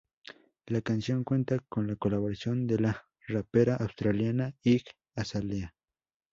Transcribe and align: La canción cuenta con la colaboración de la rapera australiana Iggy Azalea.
La 0.65 0.81
canción 0.81 1.23
cuenta 1.23 1.59
con 1.69 1.85
la 1.85 1.95
colaboración 1.95 2.65
de 2.65 2.79
la 2.79 3.05
rapera 3.27 3.75
australiana 3.75 4.55
Iggy 4.63 4.83
Azalea. 5.15 5.75